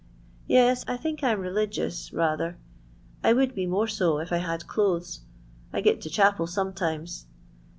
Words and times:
Tes, 0.47 0.83
I 0.87 0.97
think 0.97 1.23
I 1.23 1.31
'm 1.31 1.39
religious, 1.39 2.11
rather. 2.11 2.57
I 3.23 3.33
would 3.33 3.53
be 3.53 3.67
more 3.67 3.85
so, 3.87 4.17
if 4.17 4.31
I 4.33 4.37
had 4.37 4.65
clothes. 4.65 5.19
I 5.71 5.81
get 5.81 6.01
to 6.01 6.09
chapel 6.09 6.47
sometimes." 6.47 7.27